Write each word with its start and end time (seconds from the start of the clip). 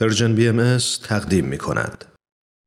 پرژن 0.00 0.34
بی 0.34 0.48
ام 0.48 0.78
تقدیم 1.08 1.44
می 1.44 1.58
کند. 1.58 2.04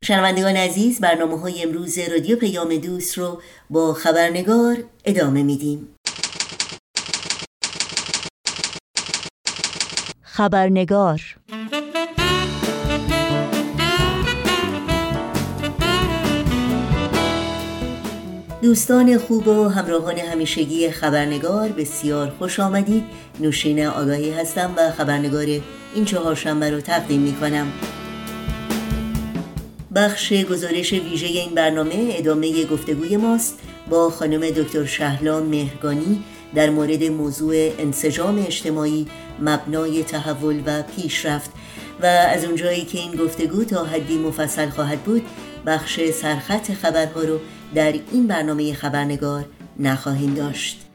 شنوندگان 0.03 0.55
عزیز 0.55 1.01
برنامه 1.01 1.39
های 1.39 1.63
امروز 1.63 1.99
رادیو 1.99 2.37
پیام 2.37 2.77
دوست 2.77 3.17
رو 3.17 3.41
با 3.69 3.93
خبرنگار 3.93 4.77
ادامه 5.05 5.43
میدیم. 5.43 5.95
خبرنگار 10.21 11.21
دوستان 18.61 19.17
خوب 19.17 19.47
و 19.47 19.69
همراهان 19.69 20.17
همیشگی 20.17 20.89
خبرنگار 20.89 21.69
بسیار 21.69 22.29
خوش 22.39 22.59
آمدید. 22.59 23.03
نوشین 23.39 23.85
آگاهی 23.85 24.31
هستم 24.31 24.73
و 24.77 24.91
خبرنگار 24.91 25.45
این 25.95 26.05
چهارشنبه 26.05 26.69
رو 26.69 26.81
تقدیم 26.81 27.21
می 27.21 27.33
کنم 27.33 27.67
بخش 29.95 30.33
گزارش 30.33 30.93
ویژه 30.93 31.27
این 31.27 31.55
برنامه 31.55 32.07
ادامه 32.09 32.65
گفتگوی 32.65 33.17
ماست 33.17 33.59
با 33.89 34.09
خانم 34.09 34.49
دکتر 34.49 34.85
شهلا 34.85 35.39
مهرگانی 35.39 36.23
در 36.55 36.69
مورد 36.69 37.03
موضوع 37.03 37.55
انسجام 37.79 38.45
اجتماعی 38.47 39.07
مبنای 39.39 40.03
تحول 40.03 40.61
و 40.65 40.81
پیشرفت. 40.81 41.51
و 42.01 42.05
از 42.05 42.45
اونجایی 42.45 42.85
که 42.85 42.97
این 42.97 43.15
گفتگو 43.15 43.63
تا 43.63 43.83
حدی 43.83 44.17
مفصل 44.17 44.69
خواهد 44.69 44.99
بود 44.99 45.25
بخش 45.65 45.99
سرخط 46.09 46.71
خبرها 46.71 47.21
رو 47.21 47.39
در 47.75 47.93
این 48.11 48.27
برنامه 48.27 48.73
خبرنگار 48.73 49.45
نخواهیم 49.79 50.33
داشت. 50.33 50.87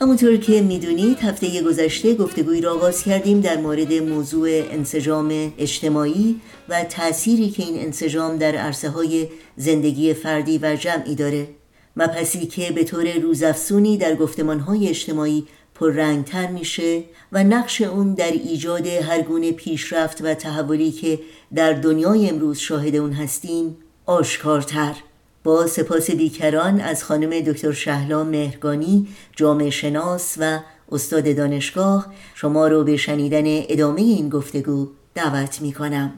همونطور 0.00 0.36
که 0.36 0.62
می‌دونید 0.62 1.18
هفته 1.18 1.62
گذشته 1.62 2.14
گفتگوی 2.14 2.60
را 2.60 2.74
آغاز 2.74 3.02
کردیم 3.02 3.40
در 3.40 3.56
مورد 3.56 3.92
موضوع 3.92 4.48
انسجام 4.50 5.52
اجتماعی 5.58 6.40
و 6.68 6.84
تأثیری 6.84 7.50
که 7.50 7.62
این 7.62 7.78
انسجام 7.78 8.36
در 8.36 8.54
عرصه 8.54 8.88
های 8.88 9.28
زندگی 9.56 10.14
فردی 10.14 10.58
و 10.58 10.76
جمعی 10.76 11.14
داره. 11.14 11.48
مپسی 11.96 12.46
که 12.46 12.72
به 12.72 12.84
طور 12.84 13.18
روزافزونی 13.18 13.96
در 13.96 14.14
گفتمان 14.14 14.60
های 14.60 14.88
اجتماعی 14.88 15.46
پررنگتر 15.80 16.46
میشه 16.46 17.02
و 17.32 17.44
نقش 17.44 17.80
اون 17.80 18.14
در 18.14 18.30
ایجاد 18.30 18.86
هر 18.86 19.22
گونه 19.22 19.52
پیشرفت 19.52 20.20
و 20.22 20.34
تحولی 20.34 20.90
که 20.90 21.18
در 21.54 21.72
دنیای 21.72 22.30
امروز 22.30 22.58
شاهد 22.58 22.96
اون 22.96 23.12
هستیم 23.12 23.76
آشکارتر 24.06 24.96
با 25.44 25.66
سپاس 25.66 26.10
بیکران 26.10 26.80
از 26.80 27.04
خانم 27.04 27.40
دکتر 27.40 27.72
شهلا 27.72 28.24
مهرگانی 28.24 29.08
جامعه 29.36 29.70
شناس 29.70 30.34
و 30.40 30.58
استاد 30.92 31.36
دانشگاه 31.36 32.06
شما 32.34 32.68
رو 32.68 32.84
به 32.84 32.96
شنیدن 32.96 33.44
ادامه 33.46 34.00
این 34.00 34.28
گفتگو 34.28 34.88
دعوت 35.14 35.62
می 35.62 35.72
کنم. 35.72 36.12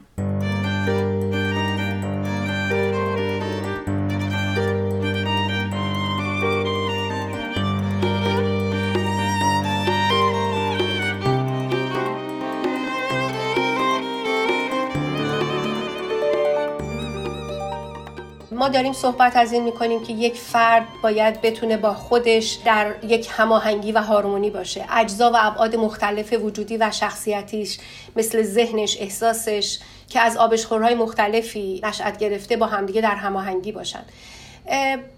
داریم 18.71 18.93
صحبت 18.93 19.35
از 19.35 19.53
این 19.53 19.63
می‌کنیم 19.63 20.03
که 20.03 20.13
یک 20.13 20.35
فرد 20.35 20.87
باید 21.03 21.41
بتونه 21.41 21.77
با 21.77 21.93
خودش 21.93 22.57
در 22.65 22.93
یک 23.03 23.27
هماهنگی 23.31 23.91
و 23.91 24.01
هارمونی 24.01 24.49
باشه. 24.49 24.85
اجزا 24.91 25.31
و 25.31 25.35
ابعاد 25.39 25.75
مختلف 25.75 26.33
وجودی 26.33 26.77
و 26.77 26.91
شخصیتیش 26.91 27.77
مثل 28.15 28.43
ذهنش 28.43 28.97
احساسش 28.99 29.79
که 30.09 30.19
از 30.19 30.37
آبشخورهای 30.37 30.95
مختلفی 30.95 31.81
نشأت 31.83 32.17
گرفته 32.17 32.57
با 32.57 32.65
همدیگه 32.65 33.01
در 33.01 33.15
هماهنگی 33.15 33.71
باشن. 33.71 34.03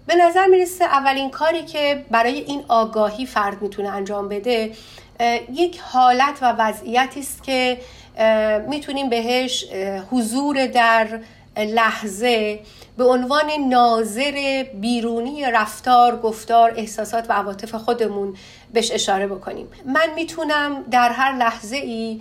به 0.06 0.14
نظر 0.14 0.46
می‌رسه 0.46 0.84
اولین 0.84 1.30
کاری 1.30 1.62
که 1.62 2.04
برای 2.10 2.38
این 2.38 2.64
آگاهی 2.68 3.26
فرد 3.26 3.62
می‌تونه 3.62 3.88
انجام 3.88 4.28
بده 4.28 4.72
یک 5.52 5.80
حالت 5.80 6.38
و 6.42 6.54
وضعیتی 6.58 7.20
است 7.20 7.42
که 7.42 7.78
می‌تونیم 8.68 9.08
بهش 9.08 9.64
حضور 10.10 10.66
در 10.66 11.20
لحظه 11.56 12.60
به 12.96 13.04
عنوان 13.04 13.50
ناظر 13.68 14.64
بیرونی 14.74 15.44
رفتار، 15.44 16.16
گفتار، 16.16 16.72
احساسات 16.76 17.30
و 17.30 17.32
عواطف 17.32 17.74
خودمون 17.74 18.36
بهش 18.72 18.90
اشاره 18.92 19.26
بکنیم. 19.26 19.68
من 19.86 20.14
می‌تونم 20.14 20.84
در 20.90 21.12
هر 21.12 21.36
لحظه 21.36 21.76
ای 21.76 22.20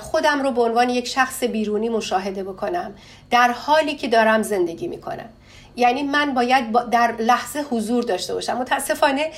خودم 0.00 0.42
رو 0.42 0.50
به 0.50 0.62
عنوان 0.62 0.90
یک 0.90 1.06
شخص 1.06 1.44
بیرونی 1.44 1.88
مشاهده 1.88 2.44
بکنم. 2.44 2.94
در 3.30 3.52
حالی 3.52 3.94
که 3.94 4.08
دارم 4.08 4.42
زندگی 4.42 4.88
می‌کنم. 4.88 5.28
یعنی 5.76 6.02
من 6.02 6.34
باید 6.34 6.90
در 6.90 7.14
لحظه 7.18 7.64
حضور 7.70 8.04
داشته 8.04 8.34
باشم. 8.34 8.56
متاسفانه 8.56 9.30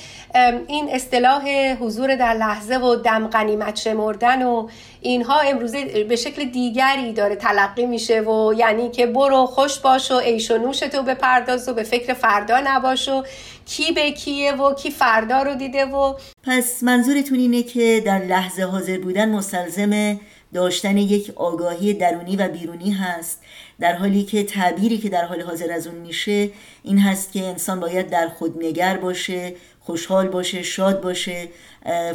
این 0.67 0.89
اصطلاح 0.91 1.49
حضور 1.79 2.15
در 2.15 2.33
لحظه 2.33 2.75
و 2.77 2.95
دم 2.95 3.27
قنیمت 3.27 3.75
شمردن 3.75 4.43
و 4.43 4.67
اینها 5.01 5.39
امروزه 5.39 6.03
به 6.03 6.15
شکل 6.15 6.45
دیگری 6.45 7.13
داره 7.13 7.35
تلقی 7.35 7.85
میشه 7.85 8.21
و 8.21 8.53
یعنی 8.57 8.89
که 8.89 9.05
برو 9.05 9.45
خوش 9.45 9.79
باش 9.79 10.11
و 10.11 10.19
عیش 10.19 10.51
و 10.51 10.71
تو 10.71 11.03
بپرداز 11.03 11.69
و 11.69 11.73
به 11.73 11.83
فکر 11.83 12.13
فردا 12.13 12.61
نباش 12.65 13.09
و 13.09 13.23
کی 13.65 13.91
به 13.91 14.11
کیه 14.11 14.53
و 14.53 14.73
کی 14.73 14.91
فردا 14.91 15.41
رو 15.41 15.55
دیده 15.55 15.85
و 15.85 16.13
پس 16.43 16.83
منظورتون 16.83 17.39
اینه 17.39 17.63
که 17.63 18.01
در 18.05 18.19
لحظه 18.19 18.63
حاضر 18.63 18.97
بودن 18.97 19.29
مستلزم 19.29 20.19
داشتن 20.53 20.97
یک 20.97 21.31
آگاهی 21.35 21.93
درونی 21.93 22.35
و 22.35 22.47
بیرونی 22.47 22.91
هست. 22.91 23.41
در 23.79 23.95
حالی 23.95 24.23
که 24.23 24.43
تعبیری 24.43 24.97
که 24.97 25.09
در 25.09 25.25
حال 25.25 25.41
حاضر 25.41 25.71
از 25.71 25.87
اون 25.87 25.95
میشه 25.95 26.49
این 26.83 26.99
هست 26.99 27.31
که 27.31 27.43
انسان 27.43 27.79
باید 27.79 28.09
در 28.09 28.27
خود 28.27 28.63
نگر 28.63 28.97
باشه 28.97 29.53
خوشحال 29.79 30.27
باشه 30.27 30.63
شاد 30.63 31.01
باشه 31.01 31.47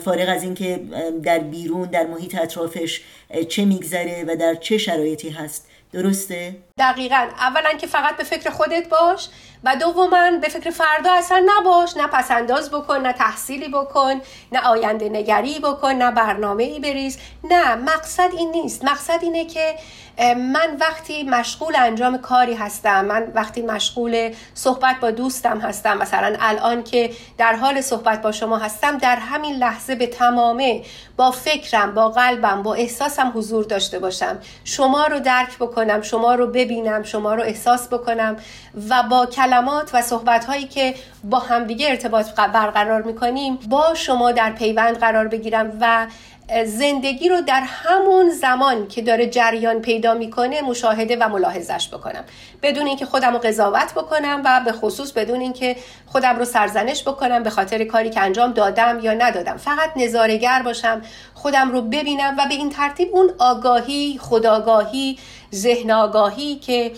فارغ 0.05 0.29
از 0.29 0.43
اینکه 0.43 0.81
در 1.23 1.39
بیرون 1.39 1.89
در 1.89 2.07
محیط 2.07 2.35
اطرافش 2.35 3.01
چه 3.49 3.65
میگذره 3.65 4.25
و 4.29 4.37
در 4.37 4.55
چه 4.55 4.79
شرایطی 4.79 5.31
هست. 5.31 5.67
درسته؟ 5.93 6.57
دقیقا. 6.79 7.29
اولا 7.39 7.73
که 7.79 7.87
فقط 7.87 8.17
به 8.17 8.25
فکر 8.25 8.51
خودت 8.51 8.89
باش. 8.89 9.29
و 9.65 9.77
دوما 9.77 10.31
به 10.43 10.49
فکر 10.49 10.71
فردا 10.71 11.13
اصلا 11.13 11.47
نباش 11.47 11.97
نه 11.97 12.07
پسنداز 12.07 12.71
بکن 12.71 12.97
نه 12.97 13.13
تحصیلی 13.13 13.69
بکن 13.69 14.21
نه 14.53 14.61
آینده 14.67 15.09
نگری 15.09 15.59
بکن 15.59 15.93
نه 15.93 16.11
برنامه 16.11 16.63
ای 16.63 16.81
بریز. 16.81 17.19
نه 17.45 17.75
مقصد 17.75 18.31
این 18.33 18.51
نیست. 18.51 18.85
مقصد 18.85 19.19
اینه 19.23 19.45
که 19.45 19.75
من 20.37 20.77
وقتی 20.81 21.23
مشغول 21.23 21.77
انجام 21.77 22.19
کاری 22.19 22.55
هستم 22.55 23.05
من 23.05 23.33
وقتی 23.35 23.63
مشغول 23.63 24.35
صحبت 24.55 24.97
با 25.01 25.11
دوستم 25.11 25.61
هستم 25.61 25.99
مثلا 25.99 26.37
الان 26.41 26.83
که 26.83 27.11
در 27.39 27.55
حال 27.55 27.81
صحبت 27.81 28.23
با 28.23 28.33
شما 28.33 28.59
هستم 28.59 28.99
در 28.99 29.17
همین 29.17 29.55
لحظه 29.55 29.95
به 29.95 30.07
تمامه 30.07 30.83
با 31.17 31.31
فکرم 31.31 31.95
با 31.95 32.09
قلبم 32.09 32.63
با 32.63 32.75
احساسم 32.75 33.33
حضور 33.35 33.65
داشته 33.65 33.99
باشم. 33.99 34.39
شما 34.65 35.07
رو 35.07 35.21
درک 35.21 35.59
بکنم 35.59 36.03
شما 36.03 36.35
رو 36.35 36.47
ببینم 36.47 37.03
شما 37.03 37.35
رو 37.35 37.43
احساس 37.43 37.89
بکنم 37.89 38.37
و 38.89 39.03
با 39.03 39.27
کلمات 39.51 39.91
و 39.95 40.03
صحبت 40.03 40.45
هایی 40.45 40.67
که 40.67 40.95
با 41.25 41.39
همدیگه 41.39 41.89
ارتباط 41.89 42.31
برقرار 42.31 43.03
می‌کنیم 43.03 43.59
با 43.69 43.95
شما 43.95 44.33
در 44.33 44.51
پیوند 44.51 44.99
قرار 44.99 45.29
بگیرم 45.29 45.79
و 45.81 46.07
زندگی 46.65 47.29
رو 47.29 47.41
در 47.41 47.63
همون 47.67 48.31
زمان 48.31 48.89
که 48.89 49.03
داره 49.03 49.27
جریان 49.27 49.81
پیدا 49.81 50.15
می‌کنه 50.15 50.63
مشاهده 50.63 51.17
و 51.17 51.29
ملاحظش 51.29 51.89
بکنم. 51.89 52.25
بدون 52.63 52.87
اینکه 52.87 53.07
خودم 53.07 53.33
رو 53.33 53.39
قضاوت 53.39 53.95
بکنم 53.95 54.43
و 54.45 54.61
به 54.65 54.73
خصوص 54.73 55.13
بدون 55.13 55.41
اینکه 55.41 55.77
خودم 56.07 56.37
رو 56.39 56.45
سرزنش 56.45 57.03
بکنم 57.03 57.43
به 57.43 57.51
خاطر 57.51 57.85
کاری 57.85 58.11
که 58.11 58.21
انجام 58.21 58.53
دادم 58.53 59.01
یا 59.03 59.13
ندادم. 59.13 59.57
فقط 59.57 59.91
نظارگر 59.97 60.63
باشم 60.63 61.03
خودم 61.35 61.73
رو 61.73 61.83
ببینم 61.83 62.37
و 62.39 62.47
به 62.49 62.55
این 62.55 62.71
ترتیب 62.71 63.09
اون 63.13 63.31
آگاهی 63.39 64.19
خداگاهی 64.23 65.19
ذهن 65.55 65.91
آگاهی 65.91 66.57
که 66.57 66.93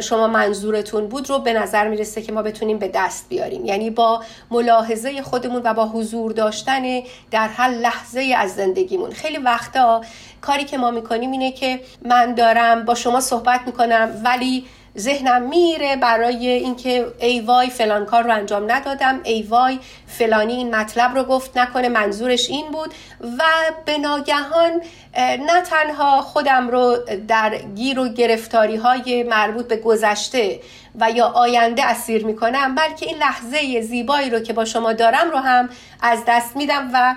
شما 0.00 0.26
منظورتون 0.26 1.08
بود 1.08 1.30
رو 1.30 1.38
به 1.38 1.52
نظر 1.52 1.88
می‌رسه 1.88 2.22
که 2.22 2.32
ما 2.32 2.42
بتونیم 2.42 2.78
به 2.78 2.88
دست 2.88 3.28
بیاریم. 3.28 3.64
یعنی 3.64 3.90
با 3.90 4.22
ملاحظه 4.50 5.22
خودمون 5.22 5.62
و 5.64 5.74
با 5.74 5.86
حضور 5.86 6.32
داشتن 6.32 6.82
در 7.30 7.48
هر 7.48 7.68
لحظه 7.68 8.34
از 8.38 8.54
زندگیمون. 8.54 9.10
خیلی 9.10 9.38
وقتا 9.38 10.00
کاری 10.40 10.64
که 10.64 10.78
ما 10.78 10.90
می‌کنیم 10.90 11.30
اینه 11.30 11.52
که 11.52 11.80
من 12.02 12.34
دارم 12.34 12.84
با 12.84 12.94
شما 12.94 13.20
صحبت 13.20 13.60
می‌کنم 13.66 14.20
ولی 14.24 14.64
ذهنم 14.98 15.42
میره 15.42 15.96
برای 15.96 16.48
اینکه 16.48 17.06
ای 17.18 17.40
وای 17.40 17.70
فلان 17.70 18.06
کار 18.06 18.22
رو 18.22 18.32
انجام 18.32 18.72
ندادم 18.72 19.20
ای 19.24 19.42
وای 19.42 19.78
فلانی 20.06 20.52
این 20.52 20.74
مطلب 20.74 21.14
رو 21.14 21.24
گفت 21.24 21.58
نکنه 21.58 21.88
منظورش 21.88 22.50
این 22.50 22.70
بود 22.70 22.94
و 23.38 23.42
به 23.84 23.98
ناگهان 23.98 24.82
نه 25.16 25.62
تنها 25.62 26.20
خودم 26.20 26.68
رو 26.68 26.98
در 27.28 27.56
گیر 27.56 27.98
و 27.98 28.08
گرفتاری 28.08 28.76
های 28.76 29.22
مربوط 29.22 29.68
به 29.68 29.76
گذشته 29.76 30.60
و 31.00 31.10
یا 31.10 31.26
آینده 31.26 31.84
اسیر 31.84 32.26
می‌کنم 32.26 32.74
بلکه 32.74 33.06
این 33.06 33.16
لحظه 33.16 33.80
زیبایی 33.80 34.30
رو 34.30 34.40
که 34.40 34.52
با 34.52 34.64
شما 34.64 34.92
دارم 34.92 35.30
رو 35.30 35.38
هم 35.38 35.68
از 36.02 36.22
دست 36.26 36.56
میدم 36.56 36.90
و 36.92 37.14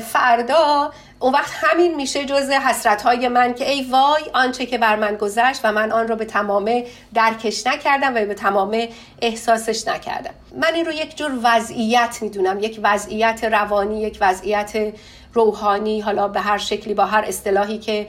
فردا 0.00 0.92
اون 1.20 1.32
وقت 1.32 1.50
همین 1.54 1.94
میشه 1.94 2.24
جز 2.24 2.50
حسرت 2.50 3.02
های 3.02 3.28
من 3.28 3.54
که 3.54 3.70
ای 3.70 3.82
وای 3.82 4.22
آنچه 4.34 4.66
که 4.66 4.78
بر 4.78 4.96
من 4.96 5.16
گذشت 5.16 5.60
و 5.64 5.72
من 5.72 5.92
آن 5.92 6.08
رو 6.08 6.16
به 6.16 6.24
تمامه 6.24 6.86
درکش 7.14 7.66
نکردم 7.66 8.14
و 8.14 8.26
به 8.26 8.34
تمامه 8.34 8.88
احساسش 9.22 9.88
نکردم. 9.88 10.30
من 10.56 10.74
این 10.74 10.86
رو 10.86 10.92
یک 10.92 11.16
جور 11.16 11.38
وضعیت 11.42 12.18
می‌دونم 12.20 12.58
یک 12.60 12.80
وضعیت 12.82 13.44
روانی 13.44 14.02
یک 14.02 14.18
وضعیت 14.20 14.92
روحانی 15.34 16.00
حالا 16.00 16.28
به 16.28 16.40
هر 16.40 16.58
شکلی 16.58 16.94
با 16.94 17.04
هر 17.04 17.24
اصطلاحی 17.28 17.78
که 17.78 18.06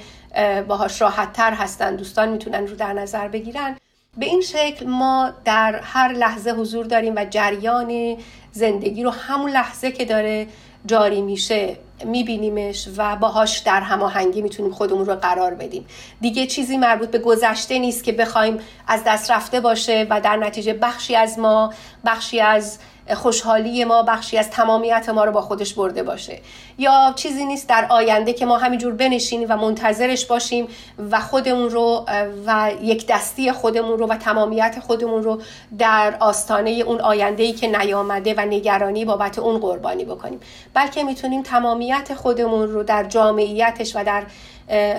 باهاش 0.67 1.01
راحت 1.01 1.33
تر 1.33 1.53
هستن 1.53 1.95
دوستان 1.95 2.29
می‌تونن 2.29 2.67
رو 2.67 2.75
در 2.75 2.93
نظر 2.93 3.27
بگیرن. 3.27 3.77
به 4.17 4.25
این 4.25 4.41
شکل 4.41 4.87
ما 4.87 5.33
در 5.45 5.79
هر 5.83 6.13
لحظه 6.13 6.51
حضور 6.51 6.85
داریم 6.85 7.13
و 7.15 7.25
جریان 7.29 8.17
زندگی 8.51 9.03
رو 9.03 9.09
همون 9.09 9.51
لحظه 9.51 9.91
که 9.91 10.05
داره 10.05 10.47
جاری 10.85 11.21
میشه 11.21 11.77
میبینیمش 12.05 12.89
و 12.97 13.15
باهاش 13.15 13.57
در 13.57 13.81
هماهنگی 13.81 14.41
می‌تونیم 14.41 14.71
خودمون 14.71 15.05
رو 15.05 15.15
قرار 15.15 15.53
بدیم. 15.53 15.85
دیگه 16.21 16.47
چیزی 16.47 16.77
مربوط 16.77 17.09
به 17.09 17.19
گذشته 17.19 17.79
نیست 17.79 18.03
که 18.03 18.11
بخوایم 18.11 18.59
از 18.87 19.01
دست 19.05 19.31
رفته 19.31 19.59
باشه 19.59 20.07
و 20.09 20.21
در 20.21 20.37
نتیجه 20.37 20.73
بخشی 20.73 21.15
از 21.15 21.39
ما 21.39 21.73
بخشی 22.05 22.39
از 22.39 22.79
خوشحالی 23.15 23.83
ما 23.83 24.03
بخشی 24.03 24.37
از 24.37 24.49
تمامیت 24.49 25.09
ما 25.09 25.25
رو 25.25 25.31
با 25.31 25.41
خودش 25.41 25.73
برده 25.73 26.03
باشه. 26.03 26.39
یا 26.77 27.13
چیزی 27.15 27.45
نیست 27.45 27.69
در 27.69 27.87
آینده 27.89 28.33
که 28.33 28.45
ما 28.45 28.57
همینجور 28.57 28.93
بنشینیم 28.93 29.47
و 29.49 29.57
منتظرش 29.57 30.25
باشیم 30.25 30.67
و 31.11 31.19
خودمون 31.19 31.69
رو 31.69 32.05
و 32.45 32.71
یک 32.81 33.07
دستی 33.07 33.51
خودمون 33.51 33.99
رو 33.99 34.07
و 34.07 34.17
تمامیت 34.17 34.79
خودمون 34.79 35.23
رو 35.23 35.41
در 35.77 36.17
آستانه 36.19 36.69
اون 36.69 37.01
آینده 37.01 37.43
ای 37.43 37.53
که 37.53 37.67
نیامده 37.67 38.33
و 38.33 38.39
نگرانی 38.39 39.05
بابت 39.05 39.39
اون 39.39 39.59
قربانی 39.59 40.05
بکنیم. 40.05 40.39
بلکه 40.73 41.03
می‌تونیم 41.03 41.43
تمامیت 41.43 42.13
خودمون 42.13 42.67
رو 42.67 42.83
در 42.83 43.03
جامعیتش 43.03 43.95
و 43.95 44.03
در 44.03 44.23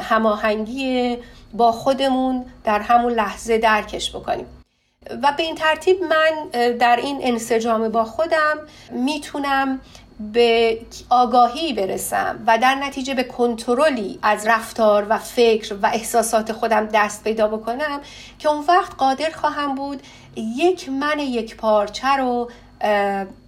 هماهنگی 0.00 1.18
با 1.52 1.72
خودمون 1.72 2.44
در 2.64 2.80
همون 2.80 3.12
لحظه 3.12 3.58
درکش 3.58 4.10
بکنیم. 4.16 4.59
و 5.22 5.32
به 5.36 5.42
این 5.42 5.54
ترتیب 5.54 5.96
من 6.02 6.48
در 6.78 6.96
این 6.96 7.18
انسجام 7.22 7.88
با 7.88 8.04
خودم 8.04 8.58
می‌تونم 8.92 9.80
به 10.32 10.78
آگاهی 11.10 11.72
برسم 11.72 12.44
و 12.46 12.58
در 12.58 12.74
نتیجه 12.74 13.14
به 13.14 13.24
کنترلی 13.24 14.18
از 14.22 14.46
رفتار 14.46 15.06
و 15.08 15.18
فکر 15.18 15.74
و 15.82 15.86
احساسات 15.86 16.52
خودم 16.52 16.86
دست 16.86 17.24
پیدا 17.24 17.48
بکنم 17.48 18.00
که 18.38 18.48
اون 18.48 18.64
وقت 18.68 18.94
قادر 18.94 19.30
خواهم 19.30 19.74
بود 19.74 20.02
یک 20.36 20.88
من 20.88 21.18
یک 21.18 21.56
پارچه 21.56 22.16
رو 22.16 22.50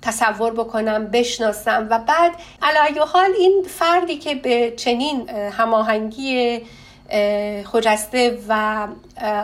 تصور 0.02 0.52
بکنم 0.52 1.06
بشناسم 1.06 1.86
و 1.90 1.98
بعد 1.98 2.32
علایه 2.62 3.02
حال 3.02 3.30
این 3.38 3.64
فردی 3.68 4.18
که 4.18 4.34
به 4.34 4.70
چنین 4.76 5.30
هماهنگی 5.30 6.62
خجسته 7.64 8.38
و 8.48 8.86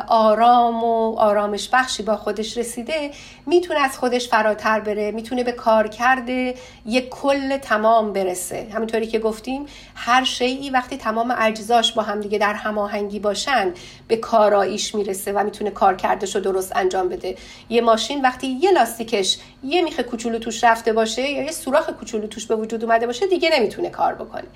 آرام 0.08 0.84
و 0.84 1.16
آرامش 1.18 1.68
بخشی 1.72 2.02
با 2.02 2.16
خودش 2.16 2.58
رسیده 2.58 3.10
می‌تونه 3.46 3.80
از 3.80 3.98
خودش 3.98 4.28
فراتر 4.28 4.80
بره 4.80 5.10
می‌تونه 5.10 5.44
به 5.44 5.52
کار 5.52 5.88
کرده 5.88 6.54
یک 6.86 7.08
کل 7.08 7.56
تمام 7.56 8.12
برسه. 8.12 8.66
همینطوری 8.72 9.06
که 9.06 9.18
گفتیم 9.18 9.66
هر 9.94 10.24
شیعی 10.24 10.70
وقتی 10.70 10.96
تمام 10.96 11.34
اجزاش 11.38 11.92
با 11.92 12.02
هم 12.02 12.20
دیگه 12.20 12.38
در 12.38 12.54
هماهنگی 12.54 13.18
باشن 13.18 13.72
به 14.08 14.16
کاراییش 14.16 14.94
می‌رسه 14.94 15.32
و 15.32 15.44
می‌تونه 15.44 15.70
کار 15.70 15.96
کردش 15.96 16.34
رو 16.34 16.40
درست 16.40 16.76
انجام 16.76 17.08
بده. 17.08 17.36
یه 17.68 17.80
ماشین 17.80 18.20
وقتی 18.22 18.46
یه 18.46 18.70
لاستیکش 18.70 19.38
یه 19.64 19.82
میخه 19.82 20.02
کوچولو 20.02 20.38
توش 20.38 20.64
رفته 20.64 20.92
باشه 20.92 21.22
یا 21.22 21.42
یه 21.42 21.52
سوراخ 21.52 21.90
کوچولو 21.90 22.26
توش 22.26 22.46
به 22.46 22.56
وجود 22.56 22.84
اومده 22.84 23.06
باشه 23.06 23.26
دیگه 23.26 23.50
نمی‌تونه 23.58 23.90
کار 23.90 24.14
بکنه. 24.14 24.48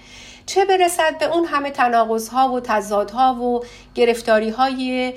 چه 0.47 0.65
برسد 0.65 1.19
به 1.19 1.37
اون 1.37 1.45
همه 1.45 1.71
تناقض 1.71 2.29
ها 2.29 2.53
و 2.53 2.61
تضادها 2.61 3.35
و 3.35 3.65
گرفتاری 3.95 4.51
های 4.51 5.13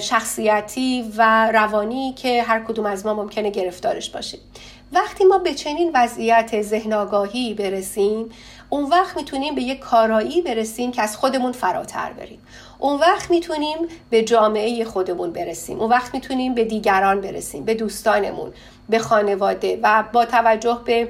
شخصیتی 0.00 1.12
و 1.16 1.50
روانی 1.52 2.12
که 2.12 2.42
هر 2.42 2.64
کدوم 2.64 2.86
از 2.86 3.06
ما 3.06 3.14
ممکنه 3.14 3.50
گرفتارش 3.50 4.10
باشیم 4.10 4.40
وقتی 4.92 5.24
ما 5.24 5.38
به 5.38 5.54
چنین 5.54 5.90
وضعیت 5.94 6.62
ذهن 6.62 6.92
آگاهی 6.92 7.54
برسیم 7.54 8.28
اون 8.68 8.84
وقت 8.84 9.16
می‌تونیم 9.16 9.54
به 9.54 9.62
یک 9.62 9.78
کارایی 9.78 10.42
برسیم 10.42 10.92
که 10.92 11.02
از 11.02 11.16
خودمون 11.16 11.52
فراتر 11.52 12.12
بریم. 12.12 12.38
اون 12.78 13.00
وقت 13.00 13.30
می‌تونیم 13.30 13.78
به 14.10 14.22
جامعه 14.22 14.84
خودمون 14.84 15.32
برسیم. 15.32 15.80
اون 15.80 15.90
وقت 15.90 16.14
می‌تونیم 16.14 16.54
به 16.54 16.64
دیگران 16.64 17.20
برسیم 17.20 17.64
به 17.64 17.74
دوستانمون 17.74 18.52
به 18.88 18.98
خانواده 18.98 19.80
و 19.82 20.04
با 20.12 20.24
توجه 20.24 20.80
به 20.84 21.08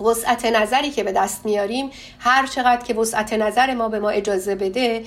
وسعت 0.00 0.44
نظری 0.44 0.90
که 0.90 1.04
به 1.04 1.12
دست 1.12 1.44
میاریم 1.46 1.90
هر 2.18 2.46
چقدر 2.46 2.84
که 2.84 2.94
وسعت 2.94 3.32
نظر 3.32 3.74
ما 3.74 3.88
به 3.88 4.00
ما 4.00 4.08
اجازه 4.08 4.54
بده 4.54 5.04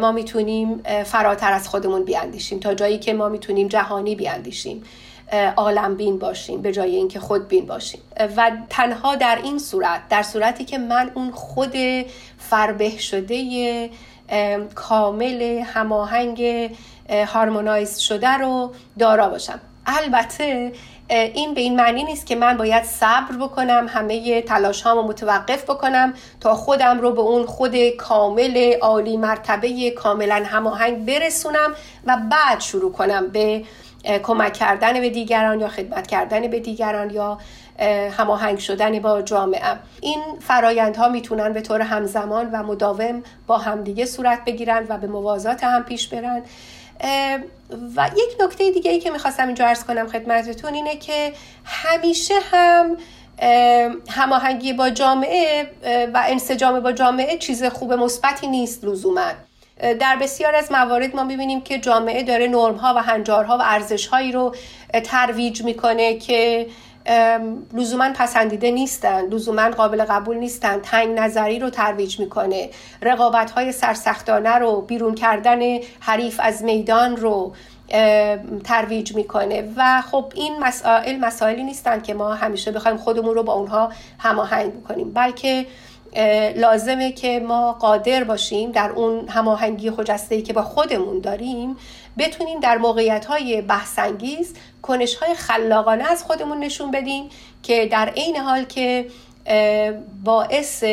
ما 0.00 0.12
می‌تونیم 0.12 0.82
فراتر 1.04 1.52
از 1.52 1.68
خودمون 1.68 2.04
بیاندیشیم. 2.04 2.60
تا 2.60 2.74
جایی 2.74 2.98
که 2.98 3.12
ما 3.12 3.28
می‌تونیم 3.28 3.68
جهانی 3.68 4.14
بیاندیشیم 4.14 4.82
عالم 5.56 5.96
بین 5.96 6.18
باشیم 6.18 6.62
به 6.62 6.72
جای 6.72 6.96
اینکه 6.96 7.20
خود 7.20 7.48
بین 7.48 7.66
باشیم. 7.66 8.00
و 8.36 8.50
تنها 8.70 9.14
در 9.14 9.38
این 9.42 9.58
صورت 9.58 10.08
در 10.08 10.22
صورتی 10.22 10.64
که 10.64 10.78
من 10.78 11.10
اون 11.14 11.30
خود 11.30 11.76
فربه 12.38 12.98
شده 12.98 13.90
کامل 14.74 15.62
هماهنگ 15.64 16.70
هارمونایز 17.10 17.98
شده 17.98 18.28
رو 18.28 18.72
دارا 18.98 19.28
باشم. 19.28 19.60
البته 19.86 20.72
این 21.10 21.54
به 21.54 21.60
این 21.60 21.76
معنی 21.76 22.04
نیست 22.04 22.26
که 22.26 22.36
من 22.36 22.56
باید 22.56 22.84
صبر 22.84 23.36
بکنم 23.40 23.86
همه 23.88 24.42
تلاش 24.42 24.82
هامو 24.82 25.02
متوقف 25.02 25.64
بکنم 25.64 26.14
تا 26.40 26.54
خودم 26.54 27.00
رو 27.00 27.12
به 27.12 27.20
اون 27.20 27.46
خود 27.46 27.88
کامل 27.88 28.74
عالی 28.80 29.16
مرتبه 29.16 29.90
کاملا 29.90 30.42
هماهنگ 30.46 31.06
برسونم 31.06 31.74
و 32.06 32.18
بعد 32.30 32.60
شروع 32.60 32.92
کنم 32.92 33.28
به 33.28 33.64
کمک 34.22 34.52
کردن 34.52 35.00
به 35.00 35.10
دیگران 35.10 35.60
یا 35.60 35.68
خدمت 35.68 36.06
کردن 36.06 36.48
به 36.48 36.60
دیگران 36.60 37.10
یا 37.10 37.38
هماهنگ 38.18 38.58
شدن 38.58 38.98
با 38.98 39.22
جامعه. 39.22 39.76
این 40.00 40.22
فرایندها 40.40 41.08
می‌تونن 41.08 41.52
به 41.52 41.60
طور 41.60 41.80
همزمان 41.80 42.50
و 42.52 42.62
مداوم 42.62 43.22
با 43.46 43.58
همدیگه 43.58 44.06
صورت 44.06 44.44
بگیرن 44.44 44.86
و 44.88 44.98
به 44.98 45.06
موازات 45.06 45.64
هم 45.64 45.84
پیش 45.84 46.08
برن. 46.08 46.42
و 47.96 48.10
یک 48.16 48.42
نکته 48.42 48.70
دیگه 48.70 48.90
ای 48.90 48.98
که 48.98 49.10
می‌خواستم 49.10 49.46
اینجا 49.46 49.66
ارز 49.66 49.84
کنم 49.84 50.08
خدمتتون 50.08 50.74
اینه 50.74 50.96
که 50.96 51.32
همیشه 51.64 52.34
هم 52.52 52.96
هماهنگی 54.08 54.72
با 54.72 54.90
جامعه 54.90 55.70
و 56.14 56.24
انسجام 56.28 56.80
با 56.80 56.92
جامعه 56.92 57.38
چیز 57.38 57.64
خوب 57.64 57.92
مثبتی 57.92 58.46
نیست 58.46 58.84
لزوما. 58.84 59.30
در 60.00 60.16
بسیار 60.16 60.54
از 60.54 60.72
موارد 60.72 61.16
ما 61.16 61.24
می‌بینیم 61.24 61.60
که 61.60 61.78
جامعه 61.78 62.22
داره 62.22 62.48
نرمها 62.48 62.94
و 62.96 63.02
هنجارها 63.02 63.58
و 63.58 63.62
ارزشهایی 63.64 64.32
رو 64.32 64.54
ترویج 65.04 65.62
می‌کنه 65.62 66.18
که 66.18 66.66
لزوما 67.74 68.10
پسندیده 68.14 68.70
نیستن 68.70 69.26
لزوما 69.26 69.70
قابل 69.70 70.04
قبول 70.04 70.36
نیستن. 70.36 70.80
تنگ 70.80 71.18
نظری 71.18 71.58
رو 71.58 71.70
ترویج 71.70 72.20
می‌کنه. 72.20 72.70
رقابت 73.02 73.50
های 73.50 73.72
سرسختانه 73.72 74.54
رو 74.54 74.80
بیرون 74.80 75.14
کردن 75.14 75.60
حریف 76.00 76.40
از 76.42 76.64
میدان 76.64 77.16
رو 77.16 77.52
ترویج 78.64 79.14
می‌کنه. 79.14 79.72
و 79.76 80.02
خب 80.10 80.32
این 80.34 80.58
مسائل 80.60 81.18
مسائلی 81.18 81.62
نیستن 81.62 82.00
که 82.00 82.14
ما 82.14 82.34
همیشه 82.34 82.72
بخوایم 82.72 82.96
خودمون 82.96 83.34
رو 83.34 83.42
با 83.42 83.52
اونها 83.52 83.92
هماهنگ 84.18 84.72
بکنیم. 84.72 85.12
بلکه 85.12 85.66
لازمه 86.56 87.12
که 87.12 87.40
ما 87.40 87.72
قادر 87.72 88.24
باشیم 88.24 88.72
در 88.72 88.90
اون 88.90 89.28
هماهنگی 89.28 89.90
خجسته 89.90 90.42
که 90.42 90.52
با 90.52 90.62
خودمون 90.62 91.20
داریم 91.20 91.76
بتونیم 92.18 92.60
در 92.60 92.78
موقعیت 92.78 93.24
های 93.24 93.62
بحثانگیز 93.62 94.54
کنش 94.82 95.14
های 95.14 95.34
خلاقانه 95.34 96.04
از 96.04 96.24
خودمون 96.24 96.58
نشون 96.58 96.90
بدیم 96.90 97.28
که 97.62 97.86
در 97.86 98.08
عین 98.08 98.36
حال 98.36 98.64
که 98.64 99.06
باعث 100.24 100.84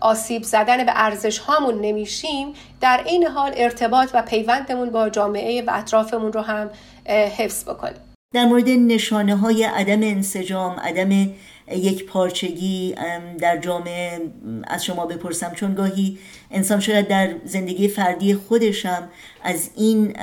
آسیب 0.00 0.42
زدن 0.42 0.84
به 0.84 0.92
ارزش 0.94 1.38
هامون 1.38 1.80
نمیشیم 1.80 2.52
در 2.80 3.02
این 3.06 3.26
حال 3.26 3.52
ارتباط 3.56 4.10
و 4.14 4.22
پیوندمون 4.22 4.90
با 4.90 5.08
جامعه 5.08 5.62
و 5.62 5.70
اطرافمون 5.74 6.32
رو 6.32 6.40
هم 6.40 6.70
حفظ 7.08 7.64
بکنیم. 7.64 8.00
در 8.34 8.44
مورد 8.44 8.68
نشانه 8.68 9.36
های 9.36 9.64
عدم 9.64 10.02
انسجام 10.02 10.80
عدم 10.80 11.30
یک 11.72 12.06
پارچگی 12.06 12.94
در 13.38 13.58
جامعه 13.58 14.20
از 14.64 14.84
شما 14.84 15.06
بپرسم. 15.06 15.52
چون 15.54 15.74
گاهی 15.74 16.18
انسان 16.50 16.80
شاید 16.80 17.08
در 17.08 17.34
زندگی 17.44 17.88
فردی 17.88 18.34
خودشم 18.34 19.08
از 19.42 19.70
این 19.76 20.16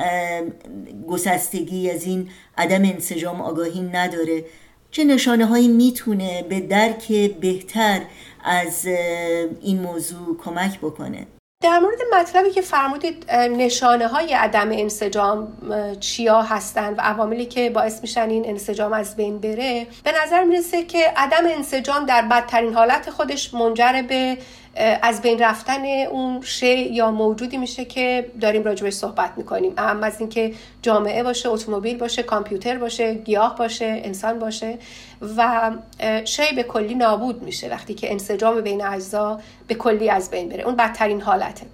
گسستگی 1.07 1.89
از 1.89 2.03
این 2.03 2.29
عدم 2.57 2.81
انسجام 2.81 3.41
آگاهی 3.41 3.81
نداره. 3.81 4.45
چه 4.91 5.03
نشانه 5.03 5.45
هایی 5.45 5.67
می‌تونه 5.67 6.43
به 6.43 6.59
درک 6.59 7.11
بهتر 7.39 8.01
از 8.43 8.85
این 9.61 9.81
موضوع 9.81 10.37
کمک 10.43 10.79
بکنه؟ 10.79 11.27
در 11.61 11.79
مورد 11.79 11.97
مطلبی 12.19 12.51
که 12.51 12.61
فرمودید 12.61 13.31
نشانه 13.31 14.07
های 14.07 14.33
عدم 14.33 14.71
انسجام 14.71 15.57
چیا 15.99 16.41
هستند 16.41 16.97
و 16.97 17.01
عواملی 17.01 17.45
که 17.45 17.69
باعث 17.69 18.01
میشن 18.01 18.29
این 18.29 18.45
انسجام 18.45 18.93
از 18.93 19.15
بین 19.15 19.39
بره 19.39 19.87
به 20.03 20.11
نظر 20.23 20.43
می‌رسه 20.43 20.83
که 20.83 21.13
عدم 21.17 21.45
انسجام 21.45 22.05
در 22.05 22.21
بدترین 22.21 22.73
حالت 22.73 23.09
خودش 23.09 23.53
منجر 23.53 24.01
به 24.07 24.37
از 25.01 25.21
بین 25.21 25.39
رفتن 25.39 25.85
اون 25.85 26.41
شی 26.41 26.77
یا 26.77 27.11
موجودی 27.11 27.57
میشه 27.57 27.85
که 27.85 28.31
داریم 28.41 28.63
راجبش 28.63 28.93
صحبت 28.93 29.31
می‌کنیم. 29.37 29.73
اهم 29.77 30.03
از 30.03 30.19
اینکه 30.19 30.53
جامعه 30.81 31.23
باشه 31.23 31.49
اتومبیل 31.49 31.97
باشه 31.97 32.23
کامپیوتر 32.23 32.77
باشه 32.77 33.13
گیاه 33.13 33.55
باشه 33.57 34.01
انسان 34.03 34.39
باشه 34.39 34.77
و 35.37 35.71
شی 36.25 36.55
به 36.55 36.63
کلی 36.63 36.95
نابود 36.95 37.43
میشه 37.43 37.69
وقتی 37.69 37.93
که 37.93 38.11
انسجام 38.11 38.61
بین 38.61 38.85
اجزا 38.85 39.39
به 39.67 39.75
کلی 39.75 40.09
از 40.09 40.29
بین 40.29 40.49
بره. 40.49 40.63
اون 40.63 40.75
بدترین 40.75 41.21
حالته. 41.21 41.65